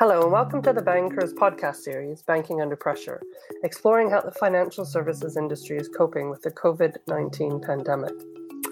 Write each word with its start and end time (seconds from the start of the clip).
Hello, 0.00 0.22
and 0.22 0.32
welcome 0.32 0.62
to 0.62 0.72
the 0.72 0.80
Bankers 0.80 1.34
podcast 1.34 1.76
series, 1.76 2.22
Banking 2.22 2.62
Under 2.62 2.74
Pressure, 2.74 3.20
exploring 3.64 4.08
how 4.08 4.22
the 4.22 4.30
financial 4.30 4.86
services 4.86 5.36
industry 5.36 5.76
is 5.76 5.90
coping 5.94 6.30
with 6.30 6.40
the 6.40 6.50
COVID 6.52 6.96
19 7.06 7.60
pandemic. 7.60 8.14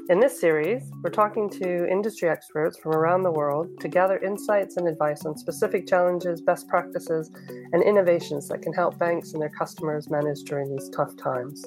In 0.09 0.21
this 0.21 0.41
series, 0.41 0.91
we're 1.03 1.11
talking 1.11 1.51
to 1.51 1.87
industry 1.87 2.31
experts 2.31 2.79
from 2.79 2.93
around 2.93 3.25
the 3.25 3.31
world 3.31 3.79
to 3.81 3.89
gather 3.89 4.17
insights 4.21 4.79
and 4.79 4.89
advice 4.89 5.27
on 5.27 5.37
specific 5.37 5.87
challenges, 5.87 6.41
best 6.41 6.67
practices, 6.67 7.31
and 7.75 7.83
innovations 7.83 8.49
that 8.49 8.63
can 8.63 8.73
help 8.73 8.99
banks 8.99 9.35
and 9.35 9.43
their 9.43 9.51
customers 9.51 10.09
manage 10.09 10.41
during 10.45 10.75
these 10.75 10.89
tough 10.89 11.15
times. 11.19 11.63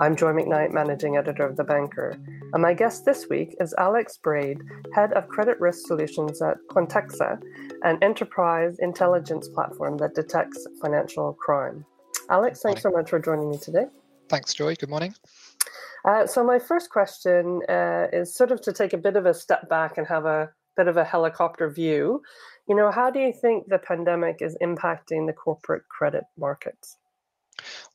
I'm 0.00 0.16
Joy 0.16 0.32
Macknight, 0.32 0.72
Managing 0.72 1.16
Editor 1.16 1.46
of 1.46 1.56
The 1.56 1.62
Banker, 1.62 2.18
and 2.52 2.62
my 2.62 2.74
guest 2.74 3.04
this 3.04 3.28
week 3.28 3.56
is 3.60 3.74
Alex 3.78 4.18
Braid, 4.22 4.60
Head 4.94 5.12
of 5.14 5.28
Credit 5.28 5.58
Risk 5.60 5.86
Solutions 5.86 6.40
at 6.40 6.56
Quantexa, 6.70 7.40
an 7.82 7.98
enterprise 8.02 8.76
intelligence 8.78 9.48
platform 9.48 9.96
that 9.98 10.14
detects 10.14 10.66
financial 10.80 11.34
crime. 11.34 11.84
Alex, 12.30 12.60
thanks 12.62 12.82
so 12.82 12.90
much 12.90 13.10
for 13.10 13.18
joining 13.18 13.50
me 13.50 13.58
today. 13.58 13.86
Thanks, 14.28 14.54
Joy. 14.54 14.74
Good 14.74 14.88
morning. 14.88 15.14
Uh, 16.04 16.26
so, 16.26 16.44
my 16.44 16.58
first 16.58 16.90
question 16.90 17.62
uh, 17.68 18.06
is 18.12 18.34
sort 18.34 18.52
of 18.52 18.60
to 18.62 18.72
take 18.72 18.92
a 18.92 18.98
bit 18.98 19.16
of 19.16 19.26
a 19.26 19.34
step 19.34 19.68
back 19.68 19.98
and 19.98 20.06
have 20.06 20.24
a 20.24 20.50
bit 20.76 20.88
of 20.88 20.96
a 20.96 21.04
helicopter 21.04 21.68
view. 21.68 22.22
You 22.68 22.76
know, 22.76 22.90
how 22.90 23.10
do 23.10 23.18
you 23.18 23.32
think 23.32 23.66
the 23.68 23.78
pandemic 23.78 24.38
is 24.40 24.56
impacting 24.62 25.26
the 25.26 25.32
corporate 25.32 25.82
credit 25.88 26.24
markets? 26.38 26.96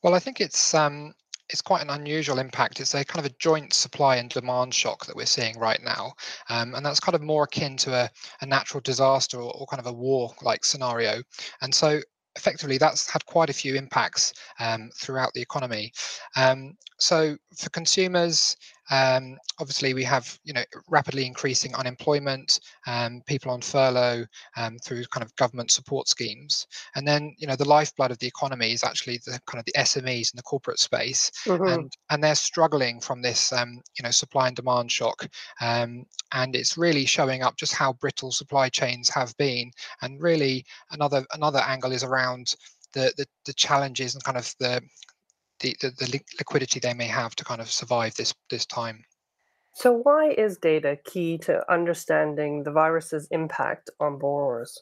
Well, 0.04 0.16
I 0.16 0.20
think 0.20 0.42
it's 0.42 0.74
um, 0.74 1.14
it's 1.52 1.62
quite 1.62 1.82
an 1.82 1.90
unusual 1.90 2.40
impact. 2.40 2.80
It's 2.80 2.96
a 2.96 3.04
kind 3.04 3.26
of 3.26 3.32
a 3.32 3.36
joint 3.40 3.74
supply 3.74 4.16
and 4.16 4.30
demand 4.30 4.74
shock 4.74 5.06
that 5.06 5.16
we're 5.16 5.26
seeing 5.26 5.60
right 5.60 5.82
now. 5.84 6.14
Um, 6.50 6.74
and 6.76 6.86
that's 6.86 7.00
kind 7.00 7.16
of 7.16 7.22
more 7.22 7.44
akin 7.44 7.78
to 7.78 7.94
a, 7.94 8.10
a 8.42 8.46
natural 8.46 8.82
disaster 8.82 9.38
or, 9.38 9.54
or, 9.54 9.68
kind 9.68 9.80
of 9.80 9.88
a 9.88 9.94
war 9.94 10.34
like 10.42 10.66
scenario. 10.66 11.22
And 11.62 11.74
so 11.74 12.02
effectively 12.38 12.78
that's 12.78 13.10
had 13.10 13.26
quite 13.26 13.50
a 13.50 13.54
few 13.54 13.76
impacts 13.76 14.34
um, 14.60 14.90
throughout 14.96 15.34
the 15.34 15.42
economy. 15.42 15.92
Um, 16.36 16.78
so 16.98 17.36
for 17.58 17.70
consumers, 17.70 18.56
um, 18.92 19.38
obviously 19.60 19.94
we 19.94 20.04
have 20.04 20.38
you 20.44 20.54
know 20.54 20.64
rapidly 20.90 21.26
increasing 21.26 21.74
unemployment, 21.76 22.60
um, 22.86 23.22
people 23.26 23.52
on 23.52 23.62
furlough 23.62 24.26
um, 24.58 24.78
through 24.80 25.06
kind 25.06 25.24
of 25.24 25.36
government 25.38 25.72
support 25.72 26.08
schemes, 26.08 26.68
and 26.96 27.08
then 27.08 27.34
you 27.38 27.48
know 27.48 27.56
the 27.56 27.68
lifeblood 27.68 28.12
of 28.12 28.20
the 28.20 28.28
economy 28.28 28.74
is 28.74 28.84
actually 28.84 29.20
the 29.26 29.40
kind 29.48 29.60
of 29.60 29.66
the 29.66 29.80
SMEs 29.80 30.34
in 30.34 30.36
the 30.36 30.44
corporate 30.44 30.80
space, 30.80 31.32
mm-hmm. 31.46 31.66
and 31.66 31.94
and 32.10 32.24
they're 32.24 32.36
struggling 32.36 33.00
from 33.00 33.22
this 33.22 33.52
um, 33.54 33.82
you 33.98 34.04
know 34.04 34.12
supply 34.12 34.48
and 34.48 34.56
demand 34.56 34.92
shock, 34.92 35.28
and 35.62 36.06
it's 36.56 36.78
really 36.78 37.06
showing 37.06 37.42
up 37.42 37.56
just 37.58 37.74
how 37.74 37.94
brittle 37.94 38.32
supply 38.32 38.70
chains 38.70 39.10
have 39.10 39.36
been, 39.38 39.72
and 40.02 40.22
really 40.22 40.66
another 40.92 41.26
another 41.34 41.60
angle 41.60 41.94
is 41.94 42.04
around 42.04 42.56
the, 42.94 43.14
the, 43.18 43.26
the 43.46 43.54
challenges 43.54 44.16
and 44.16 44.24
kind 44.24 44.38
of 44.38 44.54
the 44.60 44.82
the, 45.62 45.76
the, 45.82 45.92
the 45.92 46.22
liquidity 46.38 46.80
they 46.80 46.94
may 46.94 47.08
have 47.08 47.36
to 47.36 47.44
kind 47.44 47.62
of 47.62 47.72
survive 47.72 48.16
this 48.16 48.34
this 48.50 48.66
time. 48.66 49.04
So, 49.74 49.94
why 49.94 50.32
is 50.32 50.58
data 50.58 50.98
key 51.06 51.38
to 51.40 51.72
understanding 51.72 52.64
the 52.64 52.72
virus's 52.72 53.28
impact 53.32 53.90
on 54.00 54.20
borrowers? 54.20 54.78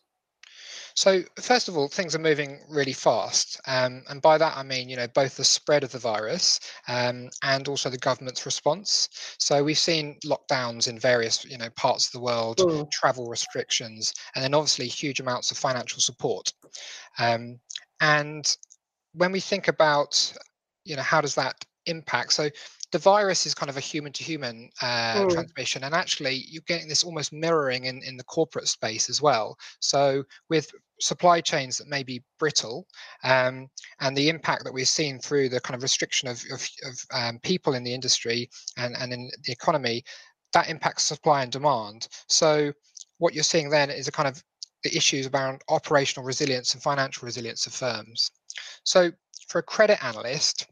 So, 0.95 1.21
first 1.39 1.69
of 1.69 1.77
all, 1.77 1.87
things 1.87 2.15
are 2.15 2.19
moving 2.19 2.59
really 2.67 2.93
fast, 2.93 3.61
um, 3.67 4.03
and 4.09 4.21
by 4.21 4.37
that 4.39 4.57
I 4.57 4.63
mean, 4.63 4.89
you 4.89 4.95
know, 4.95 5.07
both 5.07 5.37
the 5.37 5.45
spread 5.45 5.83
of 5.83 5.91
the 5.91 5.99
virus 5.99 6.59
um, 6.87 7.29
and 7.43 7.67
also 7.67 7.89
the 7.89 7.97
government's 7.97 8.45
response. 8.45 9.09
So, 9.37 9.63
we've 9.63 9.77
seen 9.77 10.17
lockdowns 10.25 10.87
in 10.87 10.97
various, 10.97 11.45
you 11.45 11.57
know, 11.57 11.69
parts 11.75 12.07
of 12.07 12.13
the 12.13 12.19
world, 12.19 12.57
mm. 12.57 12.89
travel 12.91 13.27
restrictions, 13.27 14.11
and 14.35 14.43
then 14.43 14.55
obviously 14.55 14.87
huge 14.87 15.19
amounts 15.19 15.51
of 15.51 15.57
financial 15.57 16.01
support. 16.01 16.51
Um, 17.19 17.59
and 18.01 18.55
when 19.13 19.31
we 19.31 19.39
think 19.39 19.67
about 19.67 20.33
you 20.89 20.95
know 20.95 21.01
how 21.01 21.21
does 21.21 21.35
that 21.35 21.63
impact? 21.85 22.33
So 22.33 22.49
the 22.91 22.97
virus 22.97 23.45
is 23.45 23.53
kind 23.53 23.69
of 23.69 23.77
a 23.77 23.81
human 23.81 24.11
to 24.13 24.23
human 24.23 24.69
transmission 25.29 25.83
and 25.83 25.93
actually 25.93 26.45
you're 26.49 26.63
getting 26.65 26.87
this 26.87 27.03
almost 27.03 27.31
mirroring 27.31 27.85
in, 27.85 28.01
in 28.03 28.17
the 28.17 28.23
corporate 28.23 28.67
space 28.67 29.09
as 29.09 29.21
well. 29.21 29.55
So 29.79 30.23
with 30.49 30.71
supply 30.99 31.39
chains 31.39 31.77
that 31.77 31.87
may 31.87 32.03
be 32.03 32.23
brittle 32.39 32.87
um, 33.23 33.67
and 34.01 34.17
the 34.17 34.29
impact 34.29 34.63
that 34.63 34.73
we've 34.73 34.87
seen 34.87 35.19
through 35.19 35.49
the 35.49 35.61
kind 35.61 35.75
of 35.75 35.83
restriction 35.83 36.27
of, 36.27 36.43
of, 36.51 36.67
of 36.85 36.99
um, 37.13 37.39
people 37.43 37.75
in 37.75 37.83
the 37.83 37.93
industry 37.93 38.49
and, 38.77 38.95
and 38.97 39.13
in 39.13 39.29
the 39.43 39.51
economy 39.51 40.03
that 40.53 40.69
impacts 40.69 41.03
supply 41.03 41.43
and 41.43 41.51
demand. 41.51 42.07
So 42.27 42.73
what 43.19 43.35
you're 43.35 43.43
seeing 43.43 43.69
then 43.69 43.91
is 43.91 44.07
a 44.07 44.11
kind 44.11 44.27
of 44.27 44.43
the 44.83 44.95
issues 44.95 45.27
around 45.27 45.61
operational 45.69 46.25
resilience 46.25 46.73
and 46.73 46.81
financial 46.81 47.25
resilience 47.25 47.67
of 47.67 47.73
firms. 47.73 48.31
So 48.83 49.11
for 49.47 49.59
a 49.59 49.63
credit 49.63 50.03
analyst 50.03 50.67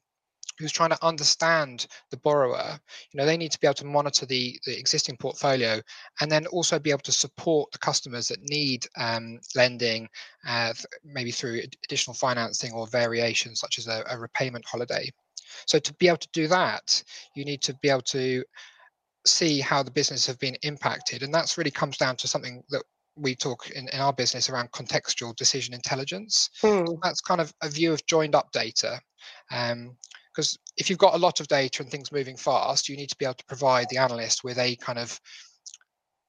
who's 0.59 0.72
trying 0.72 0.90
to 0.90 1.06
understand 1.06 1.88
the 2.12 2.18
borrower, 2.18 2.79
you 3.12 3.18
know, 3.18 3.25
they 3.25 3.38
need 3.38 3.51
to 3.51 3.59
be 3.59 3.68
able 3.68 3.75
to 3.75 3.85
monitor 3.85 4.25
the, 4.25 4.59
the 4.66 4.78
existing 4.78 5.18
portfolio 5.18 5.79
and 6.22 6.31
then 6.31 6.45
also 6.47 6.79
be 6.79 6.91
able 6.91 7.00
to 7.01 7.12
support 7.12 7.72
the 7.72 7.78
customers 7.78 8.28
that 8.28 8.41
need 8.41 8.85
um, 8.97 9.40
lending, 9.56 10.07
uh, 10.47 10.73
maybe 11.03 11.31
through 11.31 11.62
additional 11.85 12.13
financing 12.13 12.73
or 12.73 12.88
variations 12.88 13.59
such 13.59 13.78
as 13.78 13.88
a, 13.88 14.03
a 14.09 14.18
repayment 14.18 14.66
holiday. 14.66 15.09
So 15.66 15.79
to 15.79 15.94
be 15.95 16.07
able 16.07 16.18
to 16.18 16.29
do 16.34 16.47
that, 16.47 17.03
you 17.35 17.45
need 17.45 17.62
to 17.63 17.74
be 17.81 17.89
able 17.89 18.01
to 18.01 18.44
see 19.25 19.59
how 19.59 19.84
the 19.84 19.91
business 19.91 20.25
have 20.25 20.39
been 20.39 20.57
impacted. 20.63 21.24
And 21.24 21.34
that's 21.34 21.57
really 21.57 21.72
comes 21.72 21.97
down 21.97 22.16
to 22.18 22.28
something 22.28 22.63
that 22.69 22.84
we 23.16 23.35
talk 23.35 23.69
in, 23.72 23.88
in 23.89 24.00
our 24.00 24.13
business 24.13 24.50
around 24.50 24.72
contextual 24.72 25.35
decision 25.35 25.74
intelligence. 25.74 26.50
Hmm. 26.62 26.85
That's 27.01 27.22
kind 27.22 27.41
of 27.41 27.53
a 27.62 27.69
view 27.69 27.91
of 27.94 28.06
joined 28.06 28.35
up 28.35 28.51
data. 28.51 29.00
Um, 29.51 29.97
because 30.38 30.56
if 30.78 30.88
you've 30.88 31.00
got 31.00 31.16
a 31.16 31.18
lot 31.18 31.40
of 31.40 31.48
data 31.48 31.81
and 31.81 31.92
things 31.92 32.12
moving 32.12 32.38
fast, 32.38 32.88
you 32.88 32.96
need 32.96 33.09
to 33.09 33.18
be 33.18 33.25
able 33.25 33.34
to 33.34 33.46
provide 33.46 33.88
the 33.90 33.98
analyst 33.98 34.44
with 34.44 34.59
a 34.59 34.75
kind 34.75 35.00
of 35.00 35.20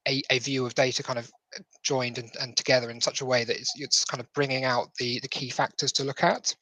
a, 0.09 0.23
a 0.31 0.39
view 0.39 0.65
of 0.65 0.75
data 0.75 1.03
kind 1.03 1.19
of 1.19 1.31
joined 1.83 2.17
and, 2.17 2.31
and 2.41 2.57
together 2.57 2.89
in 2.89 3.03
such 3.03 3.21
a 3.21 3.27
way 3.27 3.45
that 3.45 3.57
it's, 3.57 3.71
it's 3.77 4.07
kind 4.07 4.23
of 4.23 4.33
bringing 4.33 4.65
out 4.65 4.89
the, 4.99 5.21
the 5.21 5.29
key 5.29 5.51
factors 5.51 5.93
to 5.93 6.05
look 6.05 6.25
at. 6.25 6.55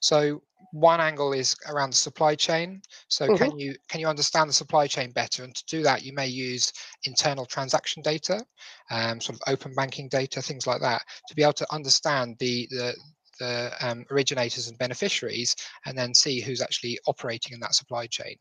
So 0.00 0.42
one 0.72 1.00
angle 1.00 1.32
is 1.32 1.54
around 1.68 1.90
the 1.90 1.96
supply 1.96 2.34
chain. 2.34 2.82
So 3.06 3.28
mm-hmm. 3.28 3.36
can 3.36 3.58
you 3.58 3.76
can 3.88 4.00
you 4.00 4.08
understand 4.08 4.48
the 4.48 4.54
supply 4.54 4.88
chain 4.88 5.12
better? 5.12 5.44
And 5.44 5.54
to 5.54 5.64
do 5.68 5.84
that, 5.84 6.02
you 6.04 6.12
may 6.12 6.26
use 6.26 6.72
internal 7.04 7.46
transaction 7.46 8.02
data, 8.02 8.44
um, 8.90 9.20
sort 9.20 9.38
of 9.38 9.52
open 9.52 9.74
banking 9.74 10.08
data, 10.08 10.42
things 10.42 10.66
like 10.66 10.80
that, 10.80 11.02
to 11.28 11.36
be 11.36 11.42
able 11.42 11.52
to 11.54 11.72
understand 11.72 12.36
the 12.40 12.66
the 12.70 12.96
the 13.40 13.72
um, 13.80 14.04
originators 14.12 14.68
and 14.68 14.78
beneficiaries, 14.78 15.56
and 15.86 15.98
then 15.98 16.14
see 16.14 16.40
who's 16.40 16.62
actually 16.62 17.00
operating 17.06 17.54
in 17.54 17.60
that 17.60 17.74
supply 17.74 18.06
chain. 18.06 18.36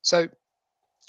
So 0.00 0.28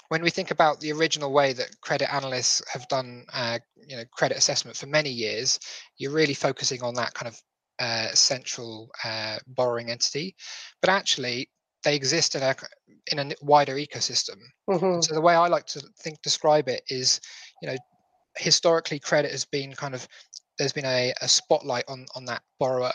when 0.09 0.21
we 0.21 0.29
think 0.29 0.51
about 0.51 0.79
the 0.79 0.91
original 0.91 1.31
way 1.31 1.53
that 1.53 1.79
credit 1.81 2.13
analysts 2.13 2.61
have 2.71 2.87
done 2.87 3.25
uh, 3.33 3.59
you 3.85 3.95
know 3.97 4.03
credit 4.11 4.37
assessment 4.37 4.77
for 4.77 4.87
many 4.87 5.09
years 5.09 5.59
you're 5.97 6.11
really 6.11 6.33
focusing 6.33 6.81
on 6.81 6.93
that 6.95 7.13
kind 7.13 7.27
of 7.27 7.41
uh, 7.79 8.07
central 8.13 8.89
uh, 9.03 9.37
borrowing 9.47 9.89
entity 9.91 10.35
but 10.81 10.89
actually 10.89 11.49
they 11.83 11.95
exist 11.95 12.35
in 12.35 12.41
a 12.41 12.55
in 13.11 13.19
a 13.19 13.35
wider 13.41 13.75
ecosystem 13.75 14.37
mm-hmm. 14.69 15.01
so 15.01 15.13
the 15.13 15.21
way 15.21 15.35
i 15.35 15.47
like 15.47 15.65
to 15.65 15.81
think 15.99 16.21
describe 16.21 16.67
it 16.67 16.81
is 16.89 17.21
you 17.61 17.67
know 17.67 17.75
historically 18.37 18.99
credit 18.99 19.31
has 19.31 19.45
been 19.45 19.73
kind 19.73 19.93
of 19.93 20.07
there's 20.57 20.73
been 20.73 20.85
a, 20.85 21.13
a 21.21 21.27
spotlight 21.27 21.83
on 21.87 22.05
on 22.15 22.25
that 22.25 22.41
borrower 22.59 22.91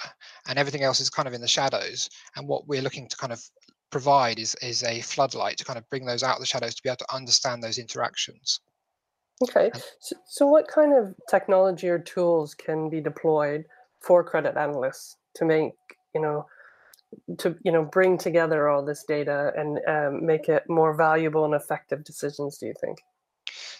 and 0.48 0.58
everything 0.58 0.82
else 0.82 1.00
is 1.00 1.10
kind 1.10 1.28
of 1.28 1.34
in 1.34 1.40
the 1.40 1.48
shadows 1.48 2.08
and 2.36 2.46
what 2.46 2.66
we're 2.66 2.82
looking 2.82 3.08
to 3.08 3.16
kind 3.16 3.32
of 3.32 3.42
provide 3.90 4.38
is 4.38 4.54
is 4.62 4.82
a 4.82 5.00
floodlight 5.02 5.56
to 5.58 5.64
kind 5.64 5.78
of 5.78 5.88
bring 5.90 6.04
those 6.04 6.22
out 6.22 6.36
of 6.36 6.40
the 6.40 6.46
shadows 6.46 6.74
to 6.74 6.82
be 6.82 6.88
able 6.88 6.96
to 6.96 7.14
understand 7.14 7.62
those 7.62 7.78
interactions. 7.78 8.60
Okay 9.42 9.70
so, 10.00 10.16
so 10.26 10.46
what 10.46 10.68
kind 10.68 10.94
of 10.96 11.14
technology 11.28 11.88
or 11.88 11.98
tools 11.98 12.54
can 12.54 12.88
be 12.88 13.00
deployed 13.00 13.64
for 14.00 14.24
credit 14.24 14.56
analysts 14.56 15.16
to 15.34 15.44
make 15.44 15.72
you 16.14 16.20
know 16.20 16.46
to 17.38 17.56
you 17.62 17.72
know 17.72 17.84
bring 17.84 18.18
together 18.18 18.68
all 18.68 18.84
this 18.84 19.04
data 19.06 19.52
and 19.56 19.80
um, 19.86 20.24
make 20.24 20.48
it 20.48 20.64
more 20.68 20.94
valuable 20.94 21.44
and 21.44 21.54
effective 21.54 22.04
decisions 22.04 22.58
do 22.58 22.66
you 22.66 22.74
think? 22.80 22.98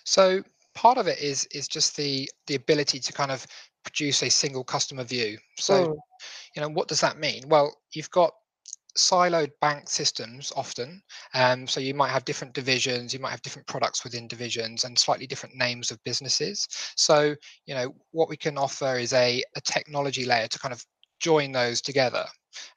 So 0.04 0.42
part 0.74 0.98
of 0.98 1.06
it 1.06 1.20
is 1.20 1.46
is 1.46 1.68
just 1.68 1.96
the 1.96 2.30
the 2.46 2.54
ability 2.54 2.98
to 3.00 3.12
kind 3.12 3.30
of 3.30 3.46
produce 3.84 4.22
a 4.22 4.30
single 4.30 4.64
customer 4.64 5.04
view. 5.04 5.38
So, 5.58 5.88
mm. 5.88 5.96
you 6.54 6.62
know, 6.62 6.68
what 6.68 6.88
does 6.88 7.00
that 7.00 7.18
mean? 7.18 7.44
Well, 7.48 7.74
you've 7.92 8.10
got 8.10 8.32
siloed 8.96 9.50
bank 9.60 9.88
systems 9.88 10.52
often. 10.56 11.02
Um, 11.34 11.66
so 11.66 11.80
you 11.80 11.94
might 11.94 12.10
have 12.10 12.24
different 12.24 12.54
divisions, 12.54 13.14
you 13.14 13.20
might 13.20 13.30
have 13.30 13.42
different 13.42 13.66
products 13.66 14.04
within 14.04 14.28
divisions 14.28 14.84
and 14.84 14.98
slightly 14.98 15.26
different 15.26 15.56
names 15.56 15.90
of 15.90 16.02
businesses. 16.04 16.66
So, 16.96 17.34
you 17.66 17.74
know, 17.74 17.94
what 18.10 18.28
we 18.28 18.36
can 18.36 18.58
offer 18.58 18.98
is 18.98 19.12
a, 19.12 19.42
a 19.56 19.60
technology 19.62 20.24
layer 20.24 20.48
to 20.48 20.58
kind 20.58 20.72
of 20.72 20.84
join 21.20 21.52
those 21.52 21.80
together. 21.80 22.24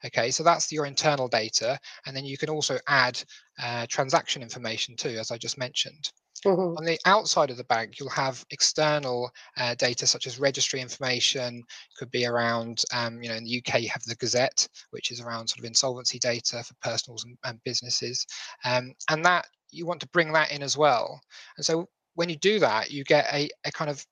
Okay, 0.06 0.30
so 0.30 0.42
that's 0.42 0.72
your 0.72 0.86
internal 0.86 1.28
data. 1.28 1.78
And 2.06 2.16
then 2.16 2.24
you 2.24 2.38
can 2.38 2.48
also 2.48 2.78
add 2.88 3.22
uh, 3.62 3.86
transaction 3.88 4.42
information 4.42 4.96
too, 4.96 5.16
as 5.18 5.30
I 5.30 5.36
just 5.36 5.58
mentioned. 5.58 6.10
Mm-hmm. 6.46 6.78
On 6.78 6.84
the 6.84 6.98
outside 7.06 7.50
of 7.50 7.56
the 7.56 7.64
bank, 7.64 7.98
you'll 7.98 8.08
have 8.10 8.44
external 8.50 9.30
uh, 9.56 9.74
data 9.74 10.06
such 10.06 10.28
as 10.28 10.38
registry 10.38 10.80
information. 10.80 11.62
Could 11.96 12.10
be 12.12 12.24
around, 12.24 12.84
um, 12.94 13.20
you 13.20 13.28
know, 13.28 13.34
in 13.34 13.44
the 13.44 13.58
UK 13.58 13.80
you 13.80 13.88
have 13.88 14.04
the 14.04 14.14
Gazette, 14.14 14.68
which 14.90 15.10
is 15.10 15.20
around 15.20 15.48
sort 15.48 15.58
of 15.58 15.64
insolvency 15.64 16.20
data 16.20 16.62
for 16.62 16.74
personals 16.80 17.24
and, 17.24 17.36
and 17.44 17.62
businesses, 17.64 18.24
um, 18.64 18.94
and 19.10 19.24
that 19.24 19.46
you 19.70 19.86
want 19.86 20.00
to 20.00 20.08
bring 20.08 20.32
that 20.32 20.52
in 20.52 20.62
as 20.62 20.76
well. 20.76 21.20
And 21.56 21.66
so 21.66 21.88
when 22.14 22.28
you 22.28 22.36
do 22.36 22.60
that, 22.60 22.92
you 22.92 23.02
get 23.02 23.26
a, 23.32 23.50
a 23.64 23.72
kind 23.72 23.90
of 23.90 24.06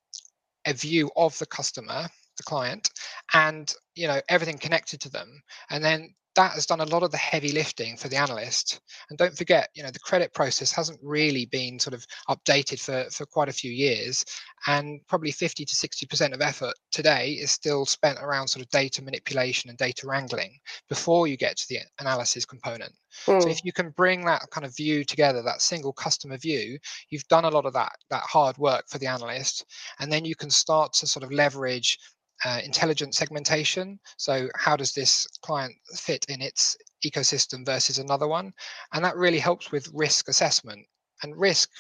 a 0.67 0.73
view 0.73 1.11
of 1.17 1.39
the 1.39 1.47
customer 1.47 2.09
the 2.37 2.43
client 2.43 2.91
and 3.33 3.75
you 3.95 4.09
know 4.09 4.21
everything 4.29 4.59
connected 4.59 5.01
to 5.01 5.09
them 5.09 5.41
and 5.71 5.85
then 5.85 6.13
that 6.35 6.53
has 6.53 6.67
done 6.67 6.81
a 6.81 6.87
lot 6.87 7.03
of 7.03 7.11
the 7.11 7.17
heavy 7.17 7.53
lifting 7.53 7.97
for 7.97 8.09
the 8.09 8.17
analyst. 8.17 8.81
And 9.09 9.19
don't 9.19 9.37
forget, 9.37 9.69
you 9.75 9.83
know, 9.83 9.91
the 9.91 9.99
credit 10.01 10.33
process 10.35 10.73
hasn't 10.73 10.99
really 11.03 11.47
been 11.47 11.79
sort 11.79 11.95
of 11.95 12.05
updated 12.29 12.81
for, 12.81 13.09
for 13.11 13.27
quite 13.27 13.49
a 13.49 13.53
few 13.53 13.71
years. 13.71 14.25
And 14.67 15.01
probably 15.07 15.31
50 15.31 15.65
to 15.65 15.75
60% 15.75 16.33
of 16.33 16.41
effort 16.41 16.75
today 16.91 17.33
is 17.33 17.51
still 17.51 17.87
spent 17.87 18.19
around 18.21 18.49
sort 18.49 18.65
of 18.65 18.71
data 18.71 19.03
manipulation 19.03 19.71
and 19.71 19.79
data 19.79 20.07
wrangling 20.07 20.59
before 20.89 21.27
you 21.27 21.37
get 21.37 21.57
to 21.59 21.67
the 21.69 21.79
analysis 22.01 22.45
component. 22.45 22.93
Mm. 23.27 23.43
So 23.43 23.49
if 23.49 23.65
you 23.65 23.73
can 23.73 23.91
bring 23.91 24.25
that 24.25 24.51
kind 24.51 24.65
of 24.65 24.77
view 24.77 25.05
together, 25.05 25.43
that 25.43 25.63
single 25.63 25.93
customer 25.93 26.37
view, 26.37 26.79
you've 27.11 27.29
done 27.29 27.45
a 27.45 27.51
lot 27.51 27.67
of 27.67 27.73
that 27.75 27.93
that 28.11 28.23
hard 28.23 28.59
work 28.59 28.85
for 28.89 28.99
the 28.99 29.07
analyst. 29.07 29.65
And 30.01 30.13
then 30.13 30.25
you 30.25 30.35
can 30.35 30.51
start 30.51 30.93
to 30.95 31.07
sort 31.07 31.23
of 31.23 31.31
leverage 31.31 31.99
uh, 32.45 32.61
intelligent 32.65 33.15
segmentation. 33.15 33.99
So 34.17 34.49
how 34.57 34.77
does 34.77 34.93
this 34.93 35.27
client 35.43 35.75
fit 35.95 36.25
in 36.29 36.41
its 36.41 36.77
ecosystem 37.05 37.65
versus 37.65 37.99
another 37.99 38.29
one? 38.29 38.53
And 38.93 39.05
that 39.05 39.17
really 39.17 39.39
helps 39.39 39.71
with 39.71 39.91
risk 39.93 40.29
assessment. 40.29 40.87
And 41.23 41.39
risk, 41.39 41.71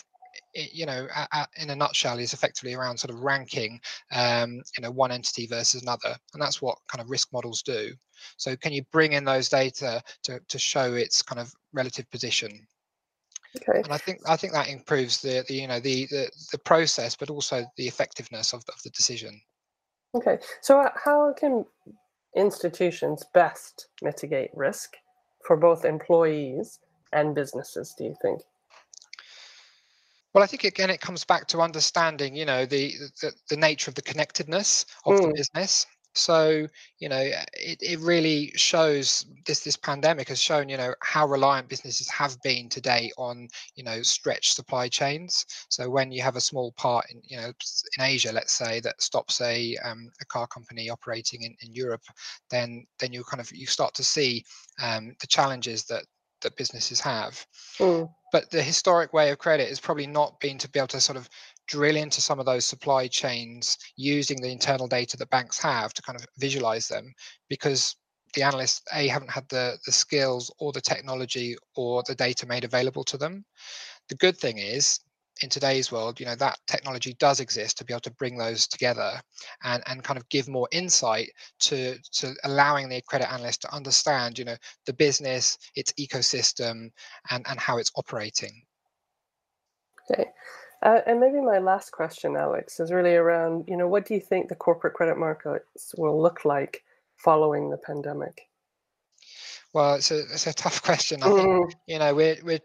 you 0.54 0.86
know, 0.86 1.06
in 1.58 1.70
a 1.70 1.76
nutshell, 1.76 2.18
is 2.18 2.32
effectively 2.32 2.74
around 2.74 2.98
sort 2.98 3.12
of 3.12 3.20
ranking, 3.20 3.80
um, 4.12 4.62
you 4.76 4.82
know, 4.82 4.90
one 4.90 5.10
entity 5.10 5.46
versus 5.46 5.82
another. 5.82 6.16
And 6.32 6.42
that's 6.42 6.62
what 6.62 6.78
kind 6.88 7.02
of 7.02 7.10
risk 7.10 7.32
models 7.32 7.62
do. 7.62 7.92
So 8.36 8.56
can 8.56 8.72
you 8.72 8.82
bring 8.92 9.12
in 9.12 9.24
those 9.24 9.48
data 9.48 10.02
to, 10.22 10.40
to 10.48 10.58
show 10.58 10.94
its 10.94 11.22
kind 11.22 11.40
of 11.40 11.52
relative 11.72 12.08
position? 12.10 12.66
Okay. 13.56 13.82
And 13.84 13.92
I 13.92 13.98
think 13.98 14.18
I 14.26 14.36
think 14.36 14.52
that 14.52 14.68
improves 14.68 15.20
the, 15.20 15.44
the 15.46 15.54
you 15.54 15.68
know 15.68 15.78
the, 15.78 16.06
the 16.06 16.30
the 16.50 16.58
process, 16.58 17.14
but 17.14 17.30
also 17.30 17.64
the 17.76 17.86
effectiveness 17.86 18.52
of, 18.52 18.64
of 18.68 18.82
the 18.82 18.90
decision. 18.90 19.40
Okay, 20.14 20.38
so 20.60 20.80
uh, 20.80 20.90
how 20.94 21.32
can 21.32 21.64
institutions 22.36 23.24
best 23.34 23.88
mitigate 24.02 24.50
risk 24.54 24.94
for 25.44 25.56
both 25.56 25.84
employees 25.84 26.78
and 27.12 27.34
businesses, 27.34 27.94
do 27.96 28.04
you 28.04 28.16
think? 28.22 28.40
Well, 30.32 30.42
I 30.42 30.46
think 30.48 30.64
again 30.64 30.90
it 30.90 31.00
comes 31.00 31.24
back 31.24 31.46
to 31.48 31.60
understanding, 31.60 32.34
you 32.34 32.44
know, 32.44 32.66
the 32.66 32.92
the, 33.20 33.32
the 33.50 33.56
nature 33.56 33.90
of 33.90 33.94
the 33.94 34.02
connectedness 34.02 34.86
of 35.06 35.14
mm. 35.14 35.22
the 35.22 35.34
business. 35.34 35.86
So, 36.14 36.66
you 36.98 37.08
know, 37.08 37.20
it, 37.54 37.78
it 37.80 37.98
really 38.00 38.52
shows 38.54 39.26
this 39.46 39.60
this 39.60 39.76
pandemic 39.76 40.28
has 40.28 40.40
shown, 40.40 40.68
you 40.68 40.76
know, 40.76 40.94
how 41.02 41.26
reliant 41.26 41.68
businesses 41.68 42.08
have 42.10 42.40
been 42.42 42.68
today 42.68 43.10
on, 43.18 43.48
you 43.74 43.84
know, 43.84 44.02
stretched 44.02 44.54
supply 44.54 44.88
chains. 44.88 45.44
So 45.68 45.90
when 45.90 46.12
you 46.12 46.22
have 46.22 46.36
a 46.36 46.40
small 46.40 46.72
part 46.72 47.06
in, 47.10 47.20
you 47.24 47.36
know, 47.36 47.52
in 47.98 48.04
Asia, 48.04 48.32
let's 48.32 48.54
say, 48.54 48.80
that 48.80 49.02
stops 49.02 49.40
a 49.40 49.76
um, 49.78 50.10
a 50.20 50.24
car 50.26 50.46
company 50.46 50.88
operating 50.88 51.42
in, 51.42 51.54
in 51.62 51.72
Europe, 51.72 52.02
then 52.50 52.86
then 52.98 53.12
you 53.12 53.24
kind 53.24 53.40
of 53.40 53.50
you 53.52 53.66
start 53.66 53.94
to 53.94 54.04
see 54.04 54.44
um, 54.82 55.14
the 55.20 55.26
challenges 55.26 55.84
that 55.84 56.04
that 56.42 56.56
businesses 56.56 57.00
have. 57.00 57.44
Mm. 57.78 58.08
But 58.32 58.50
the 58.50 58.62
historic 58.62 59.12
way 59.12 59.30
of 59.30 59.38
credit 59.38 59.70
is 59.70 59.80
probably 59.80 60.06
not 60.06 60.40
been 60.40 60.58
to 60.58 60.68
be 60.68 60.78
able 60.78 60.88
to 60.88 61.00
sort 61.00 61.16
of 61.16 61.28
drill 61.66 61.96
into 61.96 62.20
some 62.20 62.38
of 62.38 62.46
those 62.46 62.64
supply 62.64 63.06
chains 63.06 63.76
using 63.96 64.40
the 64.40 64.50
internal 64.50 64.86
data 64.86 65.16
that 65.16 65.30
banks 65.30 65.60
have 65.60 65.92
to 65.94 66.02
kind 66.02 66.18
of 66.18 66.26
visualize 66.38 66.88
them 66.88 67.12
because 67.48 67.96
the 68.34 68.42
analysts 68.42 68.82
a 68.92 69.06
haven't 69.08 69.30
had 69.30 69.48
the 69.48 69.78
the 69.86 69.92
skills 69.92 70.52
or 70.58 70.72
the 70.72 70.80
technology 70.80 71.56
or 71.76 72.02
the 72.06 72.14
data 72.14 72.46
made 72.46 72.64
available 72.64 73.04
to 73.04 73.16
them. 73.16 73.44
The 74.08 74.16
good 74.16 74.36
thing 74.36 74.58
is 74.58 75.00
in 75.42 75.48
today's 75.48 75.90
world 75.90 76.20
you 76.20 76.26
know 76.26 76.36
that 76.36 76.56
technology 76.68 77.14
does 77.14 77.40
exist 77.40 77.76
to 77.76 77.84
be 77.84 77.92
able 77.92 78.00
to 78.00 78.12
bring 78.12 78.38
those 78.38 78.68
together 78.68 79.20
and 79.64 79.82
and 79.86 80.04
kind 80.04 80.16
of 80.16 80.28
give 80.28 80.48
more 80.48 80.68
insight 80.70 81.28
to 81.58 81.96
to 82.12 82.32
allowing 82.44 82.88
the 82.88 83.02
credit 83.08 83.32
analyst 83.32 83.62
to 83.62 83.74
understand 83.74 84.38
you 84.38 84.44
know 84.44 84.56
the 84.86 84.92
business 84.92 85.58
its 85.74 85.92
ecosystem 85.94 86.90
and 87.30 87.44
and 87.48 87.58
how 87.58 87.78
it's 87.78 87.90
operating. 87.96 88.62
Okay 90.10 90.30
uh, 90.84 91.00
and 91.06 91.18
maybe 91.18 91.40
my 91.40 91.58
last 91.58 91.90
question, 91.90 92.36
Alex, 92.36 92.78
is 92.78 92.92
really 92.92 93.16
around, 93.16 93.64
you 93.66 93.76
know, 93.76 93.88
what 93.88 94.06
do 94.06 94.14
you 94.14 94.20
think 94.20 94.48
the 94.48 94.54
corporate 94.54 94.94
credit 94.94 95.16
markets 95.16 95.94
will 95.96 96.20
look 96.20 96.44
like 96.44 96.84
following 97.16 97.70
the 97.70 97.78
pandemic? 97.78 98.42
Well, 99.72 99.94
it's 99.94 100.10
a, 100.10 100.20
it's 100.20 100.46
a 100.46 100.52
tough 100.52 100.82
question. 100.88 101.22
I 101.22 101.26
think, 101.26 101.48
mm. 101.48 101.72
you 101.86 101.98
know, 101.98 102.14
we're, 102.14 102.36
we're, 102.44 102.60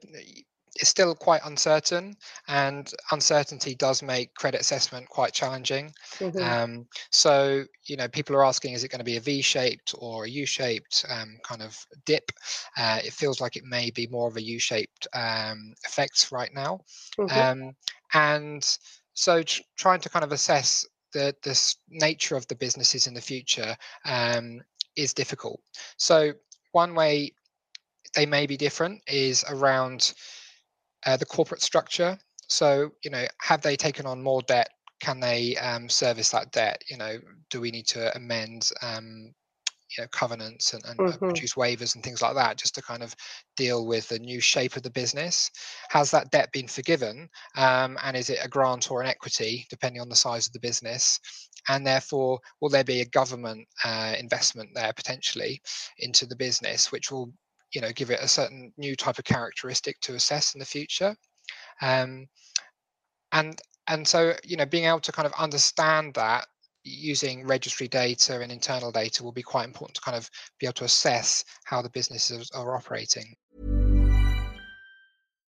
it's 0.75 0.89
still 0.89 1.15
quite 1.15 1.41
uncertain, 1.45 2.15
and 2.47 2.91
uncertainty 3.11 3.75
does 3.75 4.01
make 4.01 4.33
credit 4.35 4.61
assessment 4.61 5.09
quite 5.09 5.33
challenging. 5.33 5.91
Mm-hmm. 6.19 6.41
Um, 6.41 6.87
so, 7.11 7.65
you 7.87 7.97
know, 7.97 8.07
people 8.07 8.35
are 8.35 8.45
asking, 8.45 8.73
is 8.73 8.83
it 8.83 8.91
going 8.91 8.99
to 8.99 9.05
be 9.05 9.17
a 9.17 9.21
V-shaped 9.21 9.95
or 9.97 10.25
a 10.25 10.29
U-shaped 10.29 11.05
um, 11.09 11.37
kind 11.43 11.61
of 11.61 11.77
dip? 12.05 12.31
Uh, 12.77 12.99
it 13.03 13.13
feels 13.13 13.41
like 13.41 13.55
it 13.55 13.65
may 13.65 13.91
be 13.91 14.07
more 14.07 14.27
of 14.27 14.37
a 14.37 14.41
U-shaped 14.41 15.07
um, 15.13 15.73
effect 15.85 16.29
right 16.31 16.53
now. 16.53 16.81
Mm-hmm. 17.17 17.69
And 18.13 18.65
so, 19.13 19.43
tr- 19.43 19.61
trying 19.77 19.99
to 20.01 20.09
kind 20.09 20.23
of 20.23 20.31
assess 20.31 20.85
the 21.13 21.35
the 21.43 21.75
nature 21.89 22.35
of 22.35 22.47
the 22.47 22.55
businesses 22.55 23.07
in 23.07 23.13
the 23.13 23.21
future 23.21 23.75
um, 24.05 24.61
is 24.95 25.13
difficult. 25.13 25.59
So, 25.97 26.33
one 26.71 26.95
way 26.95 27.33
they 28.15 28.25
may 28.25 28.45
be 28.47 28.57
different 28.57 29.01
is 29.07 29.45
around 29.49 30.13
uh, 31.05 31.17
the 31.17 31.25
corporate 31.25 31.61
structure. 31.61 32.17
So, 32.47 32.91
you 33.03 33.11
know, 33.11 33.25
have 33.41 33.61
they 33.61 33.75
taken 33.75 34.05
on 34.05 34.21
more 34.21 34.41
debt? 34.43 34.69
Can 34.99 35.19
they 35.19 35.55
um, 35.57 35.87
service 35.87 36.29
that 36.31 36.51
debt? 36.51 36.81
You 36.89 36.97
know, 36.97 37.17
do 37.49 37.61
we 37.61 37.71
need 37.71 37.87
to 37.87 38.15
amend 38.15 38.69
um, 38.81 39.33
you 39.97 40.03
know 40.03 40.07
covenants 40.11 40.73
and, 40.73 40.83
and 40.85 40.99
uh, 40.99 41.03
mm-hmm. 41.03 41.25
produce 41.25 41.53
waivers 41.53 41.95
and 41.95 42.03
things 42.03 42.21
like 42.21 42.35
that 42.35 42.57
just 42.57 42.75
to 42.75 42.81
kind 42.81 43.03
of 43.03 43.15
deal 43.55 43.85
with 43.85 44.07
the 44.09 44.19
new 44.19 44.39
shape 44.39 44.75
of 44.75 44.83
the 44.83 44.89
business. 44.89 45.49
Has 45.89 46.11
that 46.11 46.31
debt 46.31 46.51
been 46.51 46.67
forgiven 46.67 47.29
um, 47.57 47.97
and 48.03 48.15
is 48.15 48.29
it 48.29 48.39
a 48.43 48.47
grant 48.47 48.91
or 48.91 49.01
an 49.01 49.07
equity 49.07 49.65
depending 49.69 50.01
on 50.01 50.09
the 50.09 50.15
size 50.15 50.47
of 50.47 50.53
the 50.53 50.59
business? 50.59 51.19
And 51.67 51.85
therefore 51.85 52.39
will 52.61 52.69
there 52.69 52.83
be 52.83 53.01
a 53.01 53.05
government 53.05 53.67
uh, 53.83 54.15
investment 54.17 54.69
there 54.73 54.93
potentially 54.93 55.61
into 55.99 56.25
the 56.25 56.35
business 56.35 56.91
which 56.91 57.11
will 57.11 57.31
you 57.73 57.81
know 57.81 57.91
give 57.91 58.09
it 58.11 58.19
a 58.21 58.27
certain 58.27 58.73
new 58.77 58.95
type 58.95 59.19
of 59.19 59.25
characteristic 59.25 59.99
to 60.01 60.15
assess 60.15 60.53
in 60.53 60.59
the 60.59 60.65
future? 60.65 61.15
Um, 61.81 62.27
and 63.31 63.59
and 63.87 64.07
so 64.07 64.33
you 64.43 64.57
know 64.57 64.65
being 64.65 64.85
able 64.85 64.99
to 65.01 65.11
kind 65.11 65.25
of 65.25 65.33
understand 65.33 66.13
that 66.15 66.45
using 66.83 67.45
registry 67.45 67.87
data 67.87 68.39
and 68.41 68.51
internal 68.51 68.91
data 68.91 69.23
will 69.23 69.31
be 69.31 69.43
quite 69.43 69.65
important 69.65 69.95
to 69.95 70.01
kind 70.01 70.17
of 70.17 70.29
be 70.59 70.65
able 70.65 70.73
to 70.73 70.85
assess 70.85 71.43
how 71.65 71.81
the 71.81 71.89
businesses 71.89 72.49
are 72.53 72.75
operating. 72.75 73.35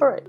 All 0.00 0.08
right. 0.08 0.26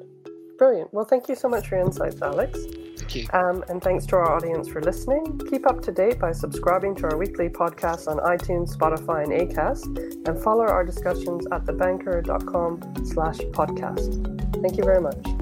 Brilliant. 0.58 0.94
Well, 0.94 1.06
thank 1.06 1.30
you 1.30 1.36
so 1.36 1.48
much 1.48 1.68
for 1.68 1.78
your 1.78 1.86
insights, 1.86 2.22
Alex. 2.22 2.60
Thank 2.98 3.16
you. 3.16 3.28
Um, 3.32 3.64
and 3.70 3.82
thanks 3.82 4.06
to 4.08 4.18
our 4.18 4.36
audience 4.36 4.68
for 4.68 4.82
listening. 4.82 5.40
Keep 5.50 5.66
up 5.66 5.82
to 5.84 5.92
date 5.92 6.20
by 6.20 6.34
subscribing 6.34 6.96
to 6.96 7.10
our 7.10 7.18
weekly 7.18 7.48
podcast 7.48 8.08
on 8.08 8.18
iTunes, 8.18 8.76
Spotify, 8.76 9.24
and 9.24 9.32
Acast, 9.32 10.28
and 10.28 10.44
follow 10.44 10.66
our 10.66 10.84
discussions 10.84 11.48
at 11.52 11.64
thebanker.com 11.64 13.06
slash 13.06 13.38
podcast. 13.38 14.62
Thank 14.62 14.78
you 14.78 14.84
very 14.84 15.02
much. 15.02 15.38